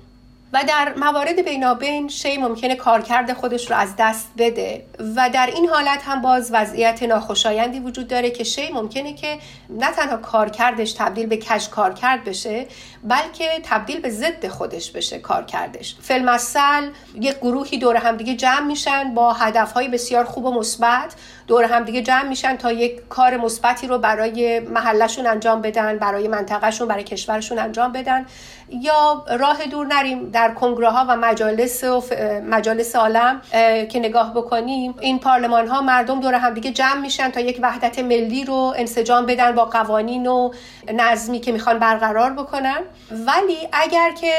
و 0.53 0.63
در 0.67 0.93
موارد 0.98 1.46
بینابین 1.46 2.08
شی 2.08 2.38
ممکنه 2.38 2.75
کارکرد 2.75 3.34
خودش 3.34 3.72
رو 3.72 3.77
از 3.77 3.93
دست 3.98 4.31
بده. 4.38 4.86
و 5.15 5.29
در 5.34 5.50
این 5.55 5.70
حالت 5.70 6.00
هم 6.03 6.22
باز 6.22 6.50
وضعیت 6.53 7.03
ناخوشایندی 7.03 7.79
وجود 7.79 8.08
داره 8.08 8.29
که 8.29 8.43
شی 8.43 8.72
ممکنه 8.72 9.13
که 9.13 9.38
نه 9.70 9.91
تنها 9.91 10.17
کارکردش 10.17 10.93
تبدیل 10.93 11.25
به 11.25 11.38
کج 11.38 11.70
کارکرد 11.70 12.24
بشه 12.24 12.67
بلکه 13.03 13.50
تبدیل 13.63 14.01
به 14.01 14.10
ضد 14.10 14.48
خودش 14.48 14.91
بشه 14.91 15.20
کارکردش. 15.20 15.96
فیلمسل 16.01 16.89
یک 17.15 17.38
گروهی 17.38 17.77
دور 17.77 17.96
همدیگه 17.96 18.36
جمع 18.36 18.65
میشن 18.67 19.13
با 19.13 19.34
هدفهای 19.34 19.88
بسیار 19.88 20.25
خوب 20.25 20.46
و 20.46 20.51
مثبت. 20.60 21.15
دور 21.51 21.63
همدیگه 21.63 22.01
جمع 22.01 22.27
میشن 22.27 22.55
تا 22.55 22.72
یک 22.72 23.08
کار 23.10 23.38
مثبتی 23.38 23.88
رو 23.88 23.98
برای 23.98 24.60
محلشون 24.60 25.27
انجام 25.27 25.62
بدن 25.62 25.98
برای 25.98 26.27
منطقهشون 26.27 26.88
برای 26.88 27.03
کشورشون 27.03 27.60
انجام 27.60 27.91
بدن. 27.91 28.25
یا 28.70 29.25
راه 29.39 29.65
دور 29.65 29.88
نریم 29.88 30.29
در 30.29 30.51
کنگره 30.51 30.89
ها 30.89 31.05
و 31.10 31.17
مجالس 31.17 31.84
و 31.84 32.03
مجالس 32.50 32.96
عالم 32.96 33.41
که 33.89 34.00
نگاه 34.00 34.34
بکنیم. 34.34 34.96
این 35.00 35.20
پارلمان 35.20 35.67
ها 35.67 35.81
مردم 35.81 36.20
دور 36.20 36.34
همدیگه 36.34 36.72
جمع 36.72 37.01
میشن 37.01 37.29
تا 37.29 37.39
یک 37.39 37.60
وحدت 37.62 38.00
ملی 38.00 38.46
رو 38.46 38.74
انسجام 38.77 39.25
بدن 39.25 39.51
با 39.51 39.65
قوانین 39.65 40.27
و 40.27 40.51
نظمی 40.93 41.39
که 41.39 41.51
می‌خوان 41.51 41.79
برقرار 41.79 42.34
بکنن. 42.34 42.79
ولی 43.12 43.58
اگر 43.72 44.12
که 44.12 44.34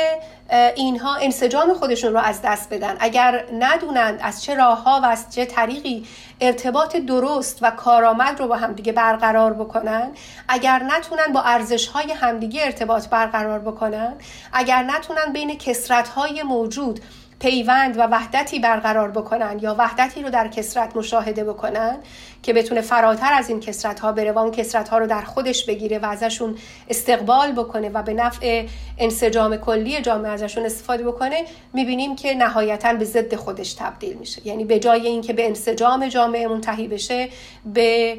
اینها 0.74 1.16
انسجام 1.16 1.74
خودشون 1.74 2.12
رو 2.12 2.18
از 2.18 2.40
دست 2.44 2.74
بدن 2.74 2.96
اگر 3.00 3.44
ندونند 3.58 4.20
از 4.22 4.44
چه 4.44 4.54
راه 4.54 4.82
ها 4.82 5.00
و 5.00 5.06
از 5.06 5.26
چه 5.34 5.44
طریقی 5.44 6.06
ارتباط 6.42 6.96
درست 6.96 7.58
و 7.62 7.70
کارآمد 7.70 8.40
رو 8.40 8.48
با 8.48 8.56
همدیگه 8.56 8.92
برقرار 8.92 9.52
بکنن. 9.52 10.10
اگر 10.48 10.82
نتونن 10.82 11.32
با 11.32 11.42
ارزش 11.42 11.86
های 11.86 12.12
همدیگه 12.12 12.64
ارتباط 12.64 13.08
برقرار 13.08 13.58
بکنن 13.58 14.14
اگر 14.52 14.82
نتونن 14.82 15.32
بین 15.32 15.58
کسرت 15.58 16.08
های 16.08 16.42
موجود 16.42 17.00
پیوند 17.42 17.98
و 17.98 18.02
وحدتی 18.02 18.58
برقرار 18.58 19.10
بکنن 19.10 19.58
یا 19.62 19.74
وحدتی 19.78 20.22
رو 20.22 20.30
در 20.30 20.48
کسرت 20.48 20.96
مشاهده 20.96 21.44
بکنن 21.44 21.98
که 22.42 22.52
بتونه 22.52 22.80
فراتر 22.80 23.32
از 23.32 23.48
این 23.48 23.60
کسرت 23.60 24.00
ها 24.00 24.12
بره 24.12 24.32
و 24.32 24.38
اون 24.38 24.50
کسرت 24.50 24.88
ها 24.88 24.98
رو 24.98 25.06
در 25.06 25.22
خودش 25.22 25.64
بگیره 25.64 25.98
و 25.98 26.06
ازشون 26.06 26.56
استقبال 26.88 27.52
بکنه 27.52 27.88
و 27.88 28.02
به 28.02 28.14
نفع 28.14 28.66
انسجام 28.98 29.56
کلی 29.56 30.00
جامعه 30.00 30.32
ازشون 30.32 30.64
استفاده 30.64 31.04
بکنه 31.04 31.44
می‌بینیم 31.72 32.16
که 32.16 32.34
نهایتا 32.34 32.92
به 32.92 33.04
ضد 33.04 33.34
خودش 33.34 33.72
تبدیل 33.72 34.12
میشه. 34.12 34.46
یعنی 34.46 34.64
به 34.64 34.78
جای 34.78 35.06
اینکه 35.06 35.32
به 35.32 35.46
انسجام 35.46 36.08
جامعه 36.08 36.48
منتهی 36.48 36.88
بشه 36.88 37.28
به 37.64 38.18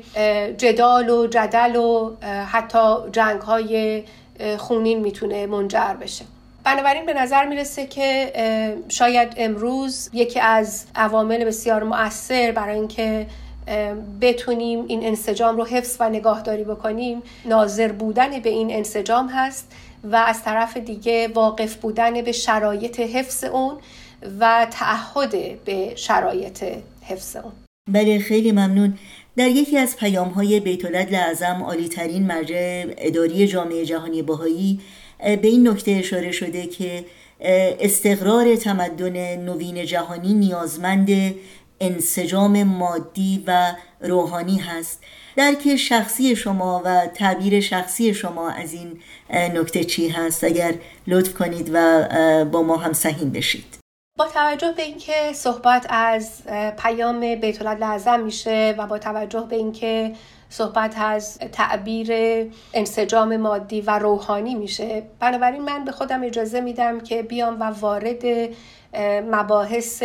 جدال 0.57 1.09
و 1.09 1.27
جدل 1.27 1.75
و 1.75 2.15
حتی 2.51 2.95
جنگ 3.11 3.41
های 3.41 4.03
خونین 4.57 4.99
می‌تونه 4.99 5.45
منجر 5.45 5.93
بشه. 6.01 6.25
بنابراین 6.63 7.05
به 7.05 7.13
نظر 7.13 7.45
می‌رسه 7.45 7.87
که 7.87 8.33
شاید 8.89 9.33
امروز 9.37 10.09
یکی 10.13 10.39
از 10.39 10.85
عوامل 10.95 11.45
بسیار 11.45 11.83
مؤثر 11.83 12.51
برای 12.51 12.75
اینکه 12.75 13.27
بتونیم 14.21 14.85
این 14.87 15.05
انسجام 15.05 15.57
رو 15.57 15.65
حفظ 15.65 15.97
و 15.99 16.09
نگاهداری 16.09 16.63
بکنیم 16.63 17.21
ناظر 17.45 17.91
بودن 17.91 18.39
به 18.39 18.49
این 18.49 18.71
انسجام 18.71 19.29
هست 19.33 19.71
و 20.03 20.15
از 20.15 20.43
طرف 20.43 20.77
دیگه 20.77 21.27
واقف 21.27 21.75
بودن 21.75 22.21
به 22.21 22.31
شرایط 22.31 22.99
حفظ 22.99 23.43
اون 23.43 23.77
و 24.39 24.67
تعهد 24.71 25.63
به 25.65 25.95
شرایط 25.95 26.63
حفظ 27.01 27.35
اون. 27.35 27.51
بله 27.91 28.19
خیلی 28.19 28.51
ممنون. 28.51 28.97
در 29.37 29.47
یکی 29.47 29.77
از 29.77 29.97
پیام 29.97 30.27
های 30.27 30.59
بیت 30.59 30.85
لعظم 30.85 31.63
عالی 31.63 31.87
ترین 31.87 32.27
مرجع 32.27 32.85
اداری 32.97 33.47
جامعه 33.47 33.85
جهانی 33.85 34.21
باهایی 34.21 34.79
به 35.23 35.47
این 35.47 35.67
نکته 35.67 35.91
اشاره 35.91 36.31
شده 36.31 36.67
که 36.67 37.05
استقرار 37.79 38.55
تمدن 38.55 39.35
نوین 39.35 39.85
جهانی 39.85 40.33
نیازمند 40.33 41.09
انسجام 41.79 42.63
مادی 42.63 43.43
و 43.47 43.75
روحانی 44.01 44.57
هست. 44.57 45.03
درک 45.35 45.75
شخصی 45.75 46.35
شما 46.35 46.81
و 46.85 47.07
تعبیر 47.07 47.59
شخصی 47.59 48.13
شما 48.13 48.49
از 48.49 48.73
این 48.73 48.99
نکته 49.29 49.83
چی 49.83 50.07
هست؟ 50.07 50.43
اگر 50.43 50.73
لطف 51.07 51.33
کنید 51.33 51.69
و 51.73 52.45
با 52.45 52.63
ما 52.63 52.77
هم 52.77 52.93
سهیم 52.93 53.29
بشید. 53.29 53.77
با 54.17 54.27
توجه 54.27 54.71
به 54.77 54.83
اینکه 54.83 55.33
صحبت 55.33 55.85
از 55.89 56.43
پیام 56.77 57.35
بیت 57.35 57.61
لعظم 57.61 58.19
میشه 58.19 58.75
و 58.77 58.87
با 58.87 58.97
توجه 58.97 59.47
به 59.49 59.55
اینکه 59.55 60.13
صحبت 60.53 60.95
از 60.97 61.37
تعبیر 61.37 62.11
انسجام 62.73 63.37
مادی 63.37 63.81
و 63.81 63.99
روحانی 63.99 64.55
میشه. 64.55 65.03
بنابراین 65.19 65.61
من 65.61 65.85
به 65.85 65.91
خودم 65.91 66.23
اجازه 66.23 66.61
میدم 66.61 66.99
که 66.99 67.23
بیام 67.23 67.61
و 67.61 67.63
وارد 67.63 68.23
مباحث 69.31 70.03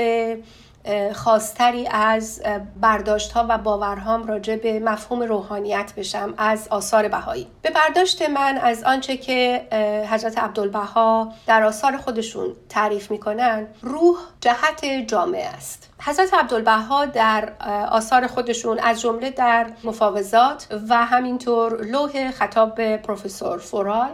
خاصتری 1.14 1.86
از 1.86 2.42
برداشت 2.80 3.32
ها 3.32 3.46
و 3.48 3.58
باورهام 3.58 4.26
راجع 4.26 4.56
به 4.56 4.80
مفهوم 4.80 5.22
روحانیت 5.22 5.92
بشم 5.96 6.34
از 6.38 6.68
آثار 6.68 7.08
بهایی. 7.08 7.46
به 7.62 7.70
برداشت 7.70 8.28
من 8.28 8.58
از 8.58 8.84
آنچه 8.84 9.16
که 9.16 9.68
حضرت 10.10 10.38
عبدالبها 10.38 11.32
در 11.46 11.62
آثار 11.62 11.96
خودشون 11.96 12.52
تعریف 12.68 13.10
می‌کنن 13.10 13.66
روح 13.82 14.16
جهت 14.40 14.84
جامعه 14.84 15.46
است. 15.46 15.90
حضرت 16.00 16.34
عبدالبها 16.34 17.06
در 17.06 17.52
آثار 17.90 18.26
خودشون 18.26 18.78
از 18.78 19.00
جمله 19.00 19.30
در 19.30 19.66
مفاوضات 19.84 20.66
و 20.88 21.04
همینطور 21.04 21.84
لوح 21.84 22.30
خطاب 22.30 22.74
به 22.74 22.96
پروفسور 22.96 23.58
فورال 23.58 24.08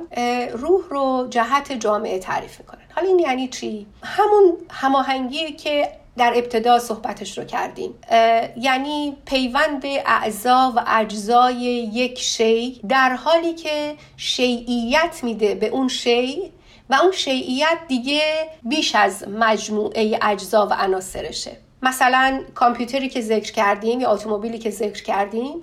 روح 0.53 0.83
رو 0.91 1.27
جهت 1.31 1.73
جامعه 1.73 2.19
تعریف 2.19 2.61
می‌کنن. 2.61 2.81
حالا 2.95 3.09
این 3.09 3.19
یعنی 3.19 3.49
چی؟ 3.49 3.87
همون 4.03 4.57
هماهنگی 4.71 5.53
که 5.53 5.89
در 6.17 6.33
ابتدا 6.37 6.79
صحبتش 6.79 7.39
رو 7.39 7.45
کردیم. 7.45 7.95
یعنی 8.57 9.17
پیوند 9.27 9.83
اعضا 10.07 10.73
و 10.77 10.85
اجزای 10.87 11.57
یک 11.93 12.19
شی 12.19 12.81
در 12.89 13.11
حالی 13.15 13.55
که 13.55 13.95
شیعیت 14.17 15.21
میده 15.23 15.55
به 15.55 15.69
اون 15.69 15.89
شی 15.89 16.53
و 16.91 16.95
اون 16.95 17.13
شیعیت 17.13 17.79
دیگه 17.89 18.23
بیش 18.63 18.95
از 18.95 19.29
مجموعه 19.29 20.19
اجزا 20.23 20.67
و 20.67 20.73
عناصرشه. 20.73 21.57
مثلا 21.83 22.41
کامپیوتری 22.55 23.09
که 23.09 23.21
ذکر 23.21 23.53
کردیم 23.53 24.01
یا 24.01 24.13
اتومبیلی 24.13 24.59
که 24.59 24.71
ذکر 24.71 25.03
کردیم 25.03 25.63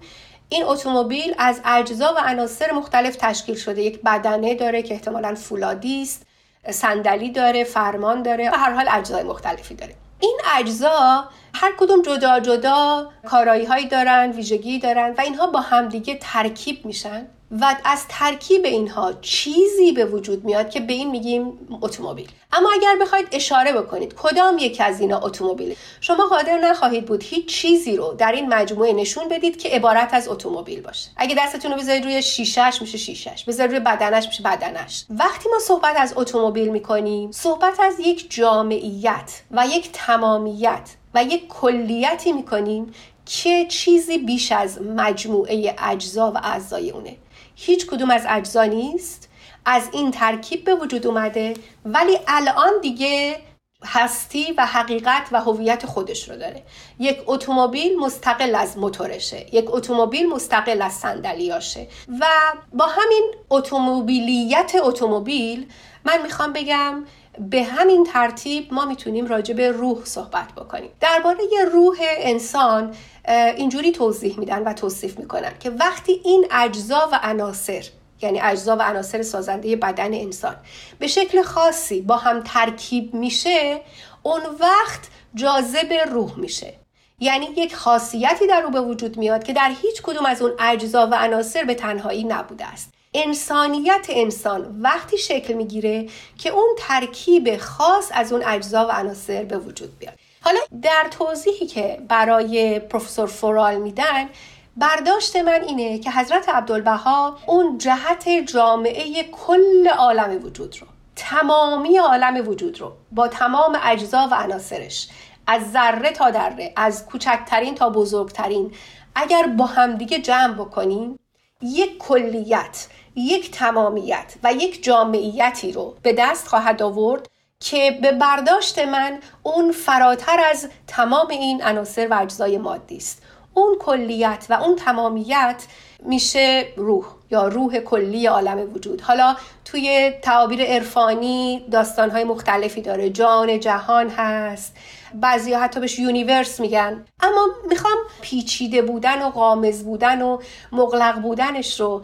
این 0.50 0.64
اتومبیل 0.64 1.36
از 1.38 1.62
اجزا 1.66 2.14
و 2.18 2.20
عناصر 2.26 2.72
مختلف 2.72 3.16
تشکیل 3.16 3.56
شده. 3.56 3.82
یک 3.82 4.02
بدنه 4.02 4.56
داره 4.56 4.82
که 4.82 4.94
احتمالا 4.94 5.36
فولادی 5.36 6.02
است 6.02 6.26
صندلی 6.70 7.30
داره 7.30 7.64
فرمان 7.64 8.24
داره 8.24 8.50
و 8.50 8.54
هر 8.56 8.74
حال 8.74 8.86
اجزای 8.92 9.24
مختلفی 9.24 9.76
داره. 9.76 9.96
این 10.22 10.40
اجزا 10.58 11.30
هر 11.54 11.74
کدوم 11.80 12.02
جدا 12.02 12.40
جدا 12.40 13.10
کارایی 13.26 13.66
هایی 13.66 13.88
دارن 13.88 14.32
ویژگی 14.32 14.80
دارن 14.80 15.16
و 15.18 15.22
اینها 15.22 15.48
با 15.48 15.60
همدیگه 15.60 16.18
ترکیب 16.22 16.86
میشن. 16.86 17.28
و 17.52 17.76
از 17.84 18.06
ترکیب 18.10 18.66
اینها 18.66 19.14
چیزی 19.22 19.92
به 19.92 20.06
وجود 20.06 20.46
میاد 20.46 20.70
که 20.70 20.80
به 20.80 20.94
این 20.94 21.12
میگیم 21.12 21.68
اتومبیل. 21.82 22.30
اما 22.54 22.70
اگر 22.74 22.98
بخواید 23.02 23.28
اشاره 23.32 23.74
بکنید 23.74 24.14
کدام 24.14 24.58
یک 24.58 24.82
از 24.86 25.02
اینا 25.02 25.20
اتومبیل؟ 25.20 25.76
شما 26.02 26.26
قادر 26.26 26.58
نخواهید 26.58 27.06
بود 27.06 27.24
هیچ 27.24 27.46
چیزی 27.46 27.96
رو 27.96 28.14
در 28.18 28.32
این 28.32 28.54
مجموعه 28.54 28.94
نشون 28.94 29.30
بدید 29.30 29.58
که 29.58 29.70
عبارت 29.70 30.14
از 30.14 30.28
اتومبیل 30.28 30.82
باشه. 30.82 31.10
اگه 31.18 31.36
دستتون 31.40 31.72
رو 31.72 31.78
بذارید 31.78 32.04
روی 32.04 32.22
شیشش 32.22 32.78
میشه 32.82 32.98
شیشش 32.98 33.44
بذارید 33.48 33.72
روی 33.72 33.80
بدنش 33.80 34.28
میشه 34.28 34.44
بدنش. 34.44 35.06
وقتی 35.10 35.50
ما 35.50 35.60
صحبت 35.60 35.96
از 35.98 36.14
اتومبیل 36.16 36.70
می‌کنیم 36.70 37.32
صحبت 37.32 37.80
از 37.80 38.00
یک 38.00 38.32
جامعیت 38.32 39.42
و 39.52 39.68
یک 39.68 39.90
تمامیت 39.94 40.90
و 41.14 41.24
یک 41.24 41.48
کلیتی 41.48 42.32
می‌کنیم 42.32 42.94
که 43.26 43.66
چیزی 43.70 44.18
بیش 44.18 44.52
از 44.52 44.82
مجموعه 44.82 45.76
اجزا 45.78 46.32
و 46.32 46.38
اعضای 46.44 46.92
اونه. 46.92 47.18
هیچ 47.56 47.88
کدوم 47.88 48.10
از 48.10 48.26
اجزا 48.30 48.64
نیست 48.64 49.30
از 49.66 49.90
این 49.92 50.12
ترکیب 50.12 50.64
به 50.64 50.76
وجود 50.76 51.08
اومده 51.08 51.54
ولی 51.86 52.20
الان 52.28 52.72
دیگه 52.82 53.40
هستی 53.86 54.54
و 54.58 54.66
حقیقت 54.66 55.28
و 55.32 55.42
هویت 55.42 55.86
خودش 55.86 56.30
رو 56.30 56.36
داره. 56.36 56.64
یک 57.00 57.18
اتومبیل 57.28 58.00
مستقل 58.00 58.56
از 58.56 58.78
موتورشه 58.78 59.46
یک 59.56 59.66
اتومبیل 59.68 60.30
مستقل 60.30 60.82
از 60.82 60.94
صندلیاشه 60.94 61.88
و 62.20 62.26
با 62.74 62.86
همین 62.86 63.32
اتومبیلیت 63.50 64.72
اتومبیل 64.84 65.68
من 66.06 66.22
می‌خوام 66.22 66.54
بگم 66.54 67.06
به 67.40 67.64
همین 67.64 68.04
ترتیب 68.04 68.74
ما 68.74 68.86
می‌تونیم 68.86 69.28
راجع 69.28 69.54
به 69.54 69.72
روح 69.72 70.06
صحبت 70.06 70.52
بکنیم. 70.52 70.90
درباره 71.00 71.44
روح 71.74 71.98
انسان 72.02 72.96
اینجوری 73.28 73.92
توضیح 73.92 74.40
میدن 74.40 74.64
و 74.64 74.74
توصیف 74.74 75.20
می‌کنن 75.20 75.52
که 75.60 75.70
وقتی 75.70 76.22
این 76.24 76.48
اجزا 76.52 77.10
و 77.12 77.20
عناصر 77.24 77.86
یعنی 78.22 78.42
اجزا 78.42 78.76
و 78.76 78.82
عناصر 78.82 79.22
سازنده 79.22 79.76
بدن 79.76 80.14
انسان 80.14 80.56
به 81.00 81.08
شکل 81.08 81.42
خاصی 81.42 82.02
با 82.02 82.18
هم 82.18 82.44
ترکیب 82.46 83.14
میشه 83.14 83.82
اون 84.24 84.42
وقت 84.60 85.08
جاذب 85.36 85.94
روح 86.12 86.40
میشه. 86.40 86.74
یعنی 87.20 87.46
یک 87.58 87.76
خاصیتی 87.76 88.48
در 88.48 88.64
او 88.64 88.72
به 88.72 88.82
وجود 88.82 89.18
میاد 89.18 89.44
که 89.44 89.54
در 89.54 89.72
هیچ 89.82 90.02
کدوم 90.02 90.26
از 90.26 90.42
اون 90.42 90.52
اجزا 90.60 91.08
و 91.12 91.16
عناصر 91.16 91.64
به 91.64 91.74
تنهایی 91.74 92.24
نبوده 92.24 92.66
است. 92.66 92.94
انسانیت 93.14 94.06
انسان 94.10 94.80
وقتی 94.82 95.18
شکل 95.18 95.54
می‌گیره 95.54 96.10
که 96.38 96.50
اون 96.50 96.70
ترکیب 96.78 97.58
خاص 97.58 98.10
از 98.14 98.34
اون 98.34 98.44
اجزا 98.46 98.88
و 98.88 98.92
عناصر 98.92 99.44
به 99.44 99.58
وجود 99.58 100.00
بیاد. 100.00 100.14
حالا 100.44 100.60
در 100.82 101.08
توضیحی 101.12 101.68
که 101.68 102.02
برای 102.08 102.80
پروفسور 102.80 103.28
فورال 103.28 103.76
میدن 103.76 104.30
برداشت 104.78 105.36
من 105.36 105.62
اینه 105.68 106.00
که 106.00 106.12
حضرت 106.12 106.50
عبدالبها 106.50 107.38
اون 107.46 107.78
جهت 107.78 108.30
جامعه 108.30 109.24
کل 109.24 109.88
عالم 109.88 110.46
وجود 110.46 110.76
رو 110.82 110.88
تمامی 111.16 111.98
عالم 111.98 112.48
وجود 112.48 112.82
رو 112.82 112.92
با 113.12 113.28
تمام 113.28 113.78
اجزا 113.84 114.28
و 114.32 114.36
عناصرش 114.36 115.10
از 115.48 115.72
ذره 115.72 116.12
تا 116.12 116.32
دره 116.32 116.74
از 116.76 117.06
کوچکترین 117.06 117.76
تا 117.76 117.90
بزرگترین 117.90 118.72
اگر 119.16 119.48
با 119.48 119.66
همدیگه 119.66 120.20
جمع 120.20 120.54
بکنیم 120.54 121.20
یک 121.62 121.98
کلیت 121.98 122.88
یک 123.16 123.52
تمامیت 123.52 124.36
و 124.44 124.54
یک 124.54 124.84
جامعیتی 124.84 125.72
رو 125.72 125.96
به 126.04 126.14
دست 126.14 126.48
خواهد 126.48 126.82
آورد. 126.82 127.30
که 127.62 128.00
به 128.02 128.12
برداشت 128.12 128.80
من 128.80 129.20
اون 129.44 129.72
فراتر 129.72 130.40
از 130.52 130.70
تمام 130.88 131.28
این 131.28 131.64
عناصر 131.64 132.08
و 132.08 132.14
اجزای 132.22 132.58
مادی 132.58 132.98
است. 132.98 133.22
اون 133.54 133.78
کلیت 133.80 134.46
و 134.50 134.54
اون 134.54 134.76
تمامیت 134.76 135.64
میشه 136.06 136.68
روح 136.78 137.06
یا 137.32 137.48
روح 137.48 137.80
کلی 137.80 138.26
عالم 138.26 138.74
وجود. 138.74 139.02
حالا 139.02 139.36
توی 139.66 140.12
تعابیر 140.22 140.64
عرفانی 140.64 141.66
داستانهای 141.72 142.24
مختلفی 142.24 142.82
داره. 142.82 143.10
جان 143.10 143.60
جهان 143.60 144.10
هست. 144.10 144.76
بعضی 145.14 145.54
حتی 145.54 145.80
بهش 145.80 146.00
یونیورس 146.00 146.60
میگن. 146.60 147.06
اما 147.20 147.48
می‌خوام 147.70 147.98
پیچیده 148.22 148.82
بودن 148.82 149.22
و 149.22 149.30
قامز 149.30 149.84
بودن 149.84 150.22
و 150.22 150.38
مغلق 150.72 151.20
بودنش 151.22 151.80
رو 151.80 152.02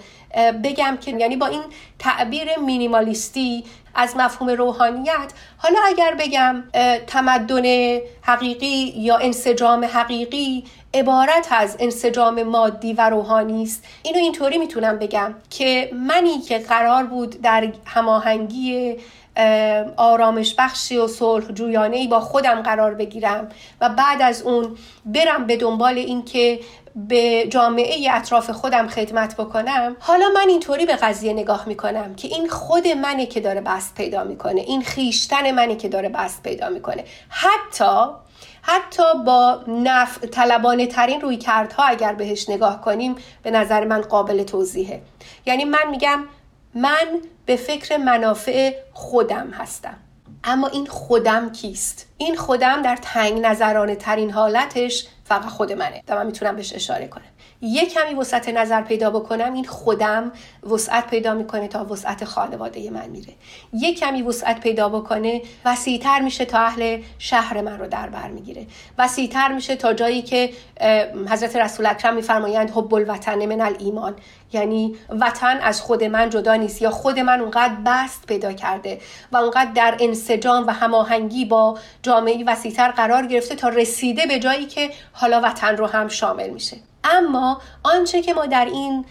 بگم 0.64 0.98
که 1.02 1.12
یعنی 1.12 1.36
با 1.36 1.48
این 1.48 1.62
تعبیر 2.00 2.60
مینیمالیستی 2.60 3.64
از 3.96 4.18
مفهوم 4.18 4.50
روحانیت 4.50 5.34
حالا 5.58 5.80
اگر 5.86 6.16
بگم 6.20 6.64
تمدن 7.08 7.98
حقیقی 8.22 8.94
یا 8.98 9.18
انسجام 9.18 9.86
حقیقی 9.86 10.64
عبارت 10.94 11.48
از 11.52 11.78
انسجام 11.80 12.44
مادی 12.44 12.94
و 12.94 13.10
روحانی 13.10 13.64
است. 13.64 13.86
اینو 14.04 14.18
اینطوری 14.18 14.58
می‌تونم 14.58 15.00
بگم 15.00 15.36
که 15.50 15.90
منی 15.94 16.40
که 16.40 16.58
قرار 16.58 17.04
بود 17.04 17.42
در 17.42 17.72
هماهنگی 17.86 18.98
آرامش 19.98 20.56
بخشی 20.58 20.98
و 20.98 21.08
صلح 21.08 21.52
جویانه 21.52 22.08
با 22.08 22.20
خودم 22.20 22.62
قرار 22.62 22.94
بگیرم 22.94 23.50
و 23.82 23.90
بعد 23.90 24.22
از 24.22 24.42
اون 24.42 24.78
برم 25.06 25.48
به 25.48 25.58
دنبال 25.58 25.98
اینکه 25.98 26.60
به 26.96 27.48
جامعه 27.50 28.12
اطراف 28.12 28.50
خودم 28.50 28.88
خدمت 28.88 29.36
بکنم. 29.36 29.96
حالا 30.00 30.30
من 30.36 30.50
اینطوری 30.50 30.86
به 30.86 30.96
قضیه 30.96 31.34
نگاه 31.34 31.68
می‌کنم 31.68 32.16
که 32.16 32.28
این 32.28 32.50
خود 32.50 32.88
منه 32.88 33.26
که 33.26 33.40
داره 33.40 33.62
بست 33.62 33.96
پیدا 33.96 34.24
می‌کنه 34.24 34.62
این 34.62 34.82
خیشتن 34.82 35.52
منه 35.52 35.76
که 35.76 35.90
داره 35.90 36.10
بست 36.10 36.44
پیدا 36.44 36.70
می‌کنه. 36.70 37.04
حتی 37.30 38.06
حتی 38.62 39.04
با 39.26 39.60
نف 39.68 40.24
طلبانه 40.24 40.88
ترین 40.88 41.22
روی 41.22 41.38
کردها 41.38 41.84
اگر 41.84 42.14
بهش 42.14 42.50
نگاه 42.50 42.82
کنیم 42.82 43.16
به 43.44 43.52
نظر 43.52 43.86
من 43.86 44.02
قابل 44.02 44.44
توضیحه. 44.44 45.02
یعنی 45.46 45.66
من 45.66 45.90
میگم 45.92 46.24
من 46.76 47.22
به 47.46 47.56
فکر 47.56 47.98
منافع 47.98 48.76
خودم 48.94 49.50
هستم. 49.52 49.98
اما 50.44 50.68
این 50.68 50.86
خودم 50.86 51.52
کیست؟ 51.52 52.08
این 52.18 52.36
خودم 52.36 52.82
در 52.82 52.96
تنگ 52.96 53.46
نظرانه 53.46 53.96
ترین 53.96 54.32
حالتش 54.32 55.08
فقط 55.24 55.46
خود 55.46 55.72
منه 55.72 56.04
و 56.08 56.16
من 56.16 56.26
می‌تونم 56.26 56.56
بهش 56.56 56.74
اشاره 56.74 57.08
کنم. 57.08 57.24
یه 57.62 57.86
کمی 57.86 58.14
وسعت 58.14 58.50
نظر 58.50 58.82
پیدا 58.82 59.10
بکنم 59.10 59.54
این 59.54 59.66
خودم 59.66 60.32
وسعت 60.72 61.08
پیدا 61.08 61.34
می‌کنه 61.34 61.68
تا 61.68 61.86
وسعت 61.86 62.26
خانواده 62.26 62.90
من 62.90 63.10
میره. 63.10 63.34
یه 63.74 63.96
کمی 63.96 64.22
وسعت 64.22 64.60
پیدا 64.60 64.90
بکنه 64.90 65.42
وسیعتر 65.66 66.20
میشه 66.20 66.46
تا 66.46 66.60
اهل 66.60 67.02
شهر 67.20 67.62
من 67.62 67.80
رو 67.80 67.88
در 67.88 68.10
بر 68.10 68.28
می‌گیره. 68.28 68.68
وسیعتر 68.98 69.54
میشه 69.54 69.76
تا 69.76 69.94
جایی 69.94 70.22
که 70.22 70.50
حضرت 71.30 71.56
رسول 71.56 71.86
اکرم 71.86 72.16
میفرمایند 72.16 72.72
حب 72.72 72.94
الوطن 72.94 73.46
من 73.46 73.62
الایمان. 73.62 74.16
یعنی 74.54 74.96
وطن 75.10 75.60
از 75.62 75.82
خود 75.82 76.04
من 76.04 76.30
جدا 76.30 76.56
نیست 76.56 76.82
یا 76.82 76.92
خود 76.92 77.20
من 77.20 77.42
اونقدر 77.42 77.74
بست 77.86 78.26
پیدا 78.28 78.54
کرده 78.54 79.00
و 79.32 79.38
اونقدر 79.38 79.72
در 79.72 79.98
انسجام 80.00 80.68
و 80.68 80.72
هماهنگی 80.72 81.46
با 81.46 81.80
جامعه 82.04 82.44
وسیعتر 82.48 82.92
قرار 82.92 83.26
گرفته 83.26 83.56
تا 83.56 83.70
رسیده 83.70 84.26
به 84.26 84.40
جایی 84.40 84.66
که 84.66 84.90
حالا 85.14 85.42
وطن 85.44 85.78
رو 85.78 85.86
هم 85.86 86.08
شامل 86.08 86.50
میشه. 86.50 86.78
اما 87.12 87.62
آنچه 87.84 88.22
که 88.22 88.34
ما 88.34 88.46
در 88.46 88.66
این 88.66 89.06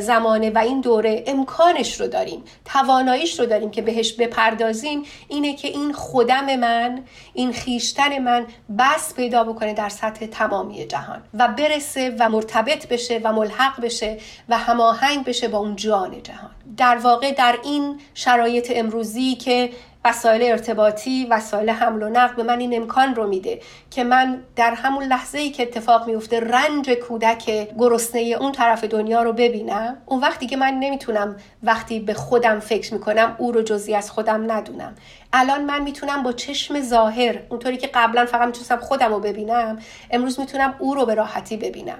زمانه 0.00 0.50
و 0.50 0.58
این 0.58 0.80
دوره 0.80 1.24
امکانش 1.26 2.00
رو 2.00 2.06
داریم 2.06 2.44
تواناییش 2.64 3.40
رو 3.40 3.46
داریم 3.46 3.70
که 3.70 3.82
بهش 3.82 4.12
بپردازیم 4.12 5.02
اینه 5.28 5.56
که 5.56 5.68
این 5.68 5.92
خودم 5.92 6.56
من 6.56 7.02
این 7.34 7.52
خیشتن 7.52 8.18
من 8.18 8.46
بس 8.78 9.14
پیدا 9.14 9.44
بکنه 9.44 9.74
در 9.74 9.88
سطح 9.88 10.26
تمامی 10.26 10.86
جهان 10.86 11.22
و 11.34 11.48
برسه 11.48 12.16
و 12.18 12.28
مرتبط 12.28 12.88
بشه 12.88 13.20
و 13.24 13.32
ملحق 13.32 13.80
بشه 13.80 14.18
و 14.48 14.58
هماهنگ 14.58 15.24
بشه 15.24 15.48
با 15.48 15.58
اون 15.58 15.76
جان 15.76 16.22
جهان. 16.22 16.50
در 16.76 16.96
واقع 16.96 17.32
در 17.32 17.58
این 17.64 18.00
شرایط 18.14 18.72
امروزی 18.74 19.34
که 19.34 19.70
وسایل 20.08 20.42
ارتباطی 20.42 21.26
وسایل 21.30 21.70
حمل 21.70 22.02
و 22.02 22.08
نقل 22.08 22.34
به 22.34 22.42
من 22.42 22.60
این 22.60 22.76
امکان 22.76 23.14
رو 23.14 23.26
میده 23.26 23.60
که 23.90 24.04
من 24.04 24.42
در 24.56 24.74
همون 24.74 25.04
لحظه 25.04 25.38
ای 25.38 25.50
که 25.50 25.62
اتفاق 25.62 26.06
میفته 26.06 26.40
رنج 26.40 26.90
کودک 26.90 27.68
گرسنه 27.78 28.20
اون 28.20 28.52
طرف 28.52 28.84
دنیا 28.84 29.22
رو 29.22 29.32
ببینم. 29.32 29.96
اون 30.06 30.20
وقتی 30.20 30.46
که 30.46 30.56
من 30.56 30.74
نمی‌تونم 30.74 31.36
وقتی 31.62 32.00
به 32.00 32.14
خودم 32.14 32.60
فکر 32.60 32.94
می‌کنم 32.94 33.34
او 33.38 33.52
رو 33.52 33.62
جزی 33.62 33.94
از 33.94 34.10
خودم 34.10 34.52
ندونم. 34.52 34.94
الان 35.32 35.64
من 35.64 35.82
می‌تونم 35.82 36.22
با 36.22 36.32
چشم 36.32 36.80
ظاهر 36.80 37.38
اونطوری 37.48 37.76
که 37.76 37.90
قبلا 37.94 38.26
فقط 38.26 38.46
می‌تونستم 38.46 38.76
خودم 38.76 39.12
رو 39.12 39.20
ببینم 39.20 39.78
امروز 40.10 40.40
می‌تونم 40.40 40.74
او 40.78 40.94
رو 40.94 41.06
به 41.06 41.14
راحتی 41.14 41.56
ببینم. 41.56 41.98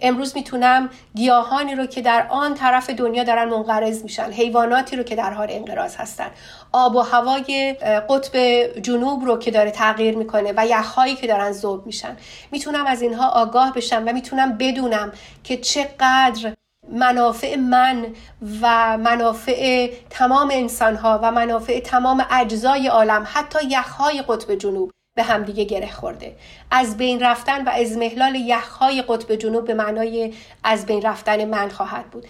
امروز 0.00 0.36
می‌تونم 0.36 0.90
گیاهانی 1.14 1.74
رو 1.74 1.86
که 1.86 2.02
در 2.02 2.26
آن 2.30 2.54
طرف 2.54 2.90
دنیا 2.90 3.24
دارن 3.24 3.48
منقرض 3.48 4.02
میشن 4.02 4.32
حیواناتی 4.32 4.96
رو 4.96 5.02
که 5.02 5.16
در 5.16 5.30
حال 5.30 5.48
انقراض 5.50 5.96
هستن. 5.96 6.30
آب 6.72 6.96
و 6.96 7.00
هوای 7.00 7.76
قطب 8.08 8.38
جنوب 8.80 9.24
رو 9.24 9.38
که 9.38 9.50
داره 9.50 9.70
تغییر 9.70 10.16
می‌کنه 10.16 10.52
و 10.56 10.66
یخهایی 10.66 11.14
که 11.14 11.26
دارن 11.26 11.52
ذوب 11.52 11.86
میشن. 11.86 12.16
می‌تونم 12.50 12.86
از 12.86 13.02
اینها 13.02 13.28
آگاه 13.28 13.74
بشم 13.74 14.02
و 14.06 14.12
می‌تونم 14.12 14.58
بدونم 14.58 15.12
که 15.44 15.56
چقدر 15.56 16.52
منافع 16.92 17.56
من 17.56 18.06
و 18.62 18.98
منافع 18.98 19.90
تمام 20.10 20.50
انسانها 20.52 21.20
و 21.22 21.30
منافع 21.30 21.80
تمام 21.80 22.26
اجزای 22.30 22.88
عالم 22.88 23.26
حتی 23.32 23.58
یخهای 23.68 24.22
قطب 24.28 24.54
جنوب 24.54 24.90
به 25.16 25.24
همدیگه 25.24 25.64
گره 25.64 25.92
خورده. 25.92 26.36
از 26.70 26.96
بین 26.96 27.20
رفتن 27.20 27.64
و 27.64 27.68
از 27.68 27.96
محلال 27.96 28.34
یخهای 28.34 29.02
قطب 29.02 29.34
جنوب 29.34 29.66
به 29.66 29.74
معنای 29.74 30.34
از 30.64 30.86
بین 30.86 31.02
رفتن 31.02 31.44
من 31.44 31.68
خواهد 31.68 32.10
بود. 32.10 32.26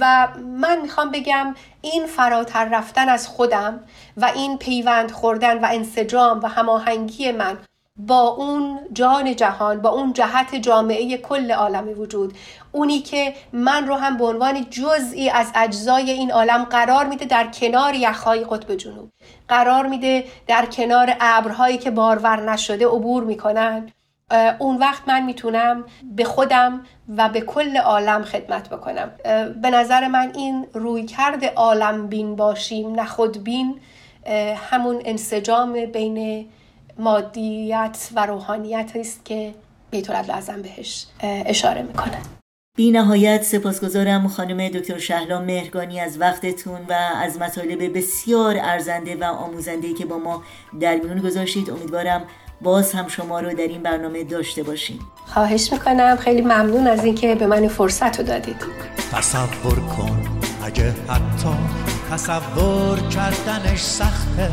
و 0.00 0.28
من 0.58 0.80
می‌خوام 0.80 1.10
بگم 1.10 1.54
این 1.82 2.06
فراتر 2.06 2.64
رفتن 2.64 3.08
از 3.08 3.28
خودم 3.28 3.80
و 4.16 4.32
این 4.34 4.58
پیوند 4.58 5.10
خوردن 5.10 5.64
و 5.64 5.68
انسجام 5.70 6.40
و 6.42 6.46
هماهنگی 6.46 7.32
من 7.32 7.58
با 7.96 8.20
اون 8.20 8.78
جان 8.92 9.36
جهان 9.36 9.80
با 9.80 9.90
اون 9.90 10.12
جهت 10.12 10.54
جامعه 10.54 11.16
کل 11.16 11.52
عالم 11.52 12.00
وجود. 12.00 12.34
اونی 12.72 13.00
که 13.00 13.34
من 13.52 13.86
رو 13.86 13.94
هم 13.94 14.16
به 14.16 14.24
عنوان 14.24 14.66
جزئی 14.70 15.30
از 15.30 15.52
اجزای 15.54 16.10
این 16.10 16.32
عالم 16.32 16.64
قرار 16.64 17.06
میده 17.06 17.24
در 17.24 17.46
کنار 17.46 17.94
یخهای 17.94 18.44
قطب 18.44 18.74
جنوب. 18.74 19.10
قرار 19.48 19.86
میده 19.86 20.24
در 20.46 20.66
کنار 20.66 21.16
ابرهایی 21.20 21.78
که 21.78 21.90
بارور 21.90 22.50
نشده 22.52 22.86
عبور 22.86 23.24
می‌کنن. 23.24 23.92
اون 24.58 24.76
وقت 24.76 25.02
من 25.08 25.22
می‌تونم 25.22 25.84
به 26.02 26.24
خودم 26.24 26.86
و 27.16 27.28
به 27.28 27.40
کل 27.40 27.76
عالم 27.76 28.22
خدمت 28.22 28.68
بکنم. 28.68 29.10
به 29.62 29.70
نظر 29.70 30.08
من 30.08 30.32
این 30.34 30.66
روی 30.74 31.06
کرد 31.06 31.44
عالم 31.44 32.06
بین 32.06 32.36
باشیم 32.36 32.94
نه 32.94 33.06
بین 33.44 33.80
همون 34.70 35.02
انسجام 35.04 35.86
بین 35.86 36.48
مادیت 37.02 38.08
و 38.16 38.26
روحانیت 38.26 38.92
است 38.94 39.24
که 39.24 39.54
بیت 39.90 40.10
لازم 40.10 40.62
بهش 40.62 41.06
اشاره 41.22 41.82
می‌کنه. 41.82 42.18
بی 42.76 42.90
نهایت 42.90 43.42
سپاسگزارم 43.42 44.28
خانم 44.28 44.68
دکتر 44.68 44.98
شهلا 44.98 45.40
مهرگانی 45.40 46.00
از 46.00 46.20
وقتتون 46.20 46.80
و 46.88 46.92
از 47.22 47.38
مطالب 47.38 47.98
بسیار 47.98 48.56
ارزنده 48.58 49.16
و 49.16 49.24
آموزنده 49.24 49.94
که 49.94 50.06
با 50.06 50.18
ما 50.18 50.42
در 50.80 50.96
میون 50.96 51.18
گذاشتید. 51.18 51.70
امیدوارم 51.70 52.24
باز 52.60 52.92
هم 52.92 53.08
شما 53.08 53.40
رو 53.40 53.50
در 53.50 53.68
این 53.68 53.82
برنامه 53.82 54.24
داشته 54.24 54.62
باشیم. 54.62 54.98
خواهش 55.26 55.72
می‌کنم. 55.72 56.16
خیلی 56.16 56.40
ممنون 56.40 56.86
از 56.86 57.04
اینکه 57.04 57.34
به 57.34 57.46
من 57.46 57.68
فرصت 57.68 58.20
رو 58.20 58.26
دادید. 58.26 58.56
تصور 59.12 59.80
کن 59.80 60.40
اگه 60.64 60.90
حتی 61.08 61.48
تصور 62.10 62.98
کردنش 63.08 63.80
سخته. 63.80 64.52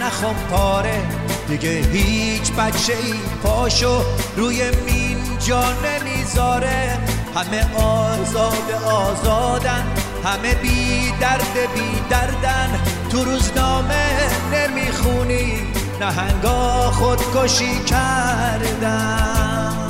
نه 0.00 0.10
پاره. 0.50 1.02
دیگه 1.48 1.70
هیچ 1.70 2.52
بچه 2.52 2.92
ای 2.92 3.14
پاشو 3.42 4.02
روی 4.36 4.70
مین 4.70 5.18
جا 5.46 5.64
نمی‌ذاره. 5.72 6.98
همه 7.34 7.76
آزاد 7.76 8.72
آزادن 8.86 9.84
همه 10.24 10.54
بی 10.54 11.12
درد 11.20 11.54
بی 11.74 12.00
دردن. 12.10 12.80
تو 13.10 13.24
روزنامه 13.24 14.06
نمی‌خونی 14.52 15.72
نهنگا 16.00 16.90
خودکشی 16.90 17.84
کردن. 17.84 19.89